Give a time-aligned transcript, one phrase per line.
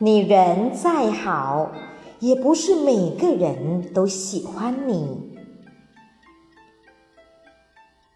[0.00, 1.72] 你人再好，
[2.20, 5.36] 也不是每个人都喜欢你。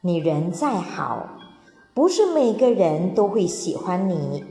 [0.00, 1.28] 你人再好，
[1.92, 4.44] 不是每个人都会喜欢你。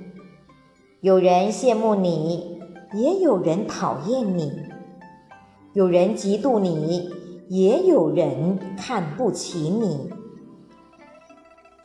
[1.00, 2.60] 有人羡慕你，
[2.94, 4.50] 也有人讨厌你；
[5.72, 7.10] 有人嫉妒你，
[7.48, 10.10] 也有人看不起你。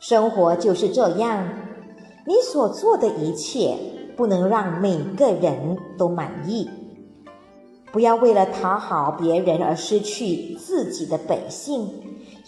[0.01, 1.47] 生活就是这样，
[2.25, 3.77] 你所做的一切
[4.17, 6.69] 不能让每个人都满意。
[7.93, 11.89] 不要为了讨好别人而失去自己的本性。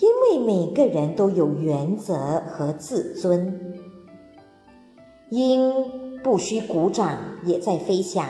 [0.01, 3.75] 因为每个人都有原则和自尊。
[5.29, 5.73] 鹰
[6.23, 8.25] 不需鼓掌也在飞翔，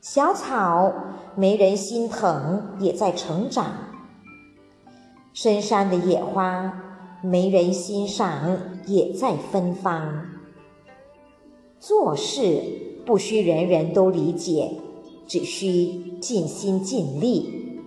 [0.00, 0.92] 小草
[1.36, 3.66] 没人心疼也在成长，
[5.32, 6.72] 深山的野花
[7.22, 10.26] 没人欣赏也在芬芳。
[11.80, 12.60] 做事
[13.06, 14.72] 不需人人都理解，
[15.26, 17.80] 只需尽心尽力。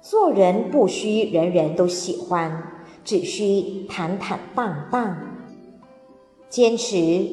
[0.00, 5.16] 做人不需人人都喜欢，只需坦坦荡荡。
[6.48, 7.24] 坚持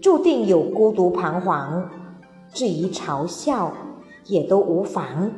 [0.00, 1.90] 注定有孤独彷徨，
[2.52, 3.72] 至于嘲笑
[4.26, 5.30] 也都无妨。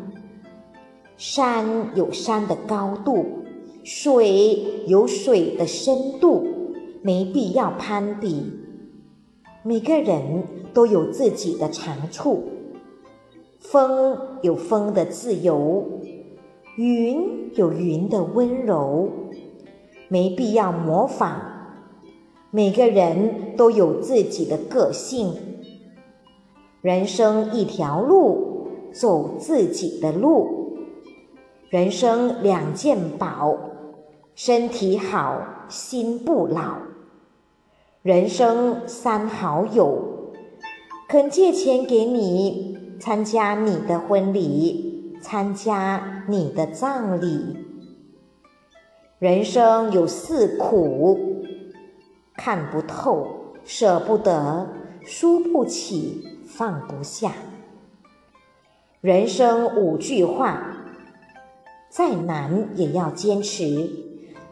[1.17, 3.25] 山有山的高度，
[3.83, 6.47] 水有水的深度，
[7.03, 8.53] 没必要攀比。
[9.67, 12.45] 每个人都有自己的长处，
[13.59, 15.84] 风有风的自由。
[16.77, 19.09] 云有云的温柔，
[20.06, 21.42] 没必要模仿。
[22.53, 25.34] 每个人都有自己的个性。
[26.81, 30.77] 人生一条路，走自己的路。
[31.70, 33.59] 人生两件宝，
[34.37, 36.77] 身体好，心不老。
[38.07, 40.01] 人生三好友，
[41.09, 45.19] 肯借钱给你参加你的婚礼。
[45.21, 47.56] 参加你的葬礼。
[49.19, 51.19] 人生有四苦：
[52.37, 53.27] 看不透、
[53.65, 54.69] 舍不得、
[55.05, 57.33] 输不起、放不下。
[59.00, 60.77] 人生五句话：
[61.88, 63.91] 再难也要坚持，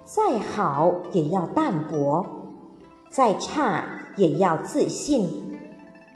[0.04, 2.44] 再好也要淡泊，
[3.14, 3.84] 再差
[4.16, 5.28] 也要自信，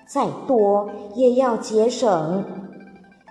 [0.04, 2.44] 再多也要节省。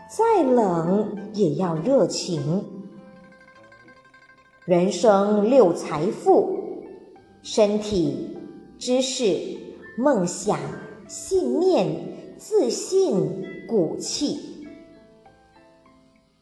[0.10, 2.64] 再冷也要热情。
[4.64, 6.48] 人生六财富：
[7.42, 8.38] 身体、
[8.80, 9.38] 知识、
[9.98, 10.58] 梦想、
[11.10, 14.66] 信念、自信、骨气。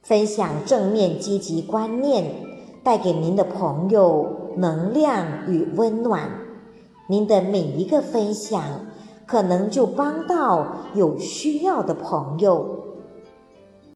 [0.04, 2.36] 分享正面积极观念，
[2.84, 6.45] 带给您的朋友能量与温暖。
[7.08, 8.62] 您的每一个分享，
[9.26, 12.85] 可能就帮到有需要的朋友。